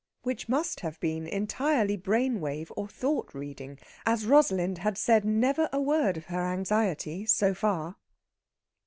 [0.23, 5.69] Which must have been entirely brain wave or thought reading, as Rosalind had said never
[5.71, 7.97] a word of her anxiety, so far.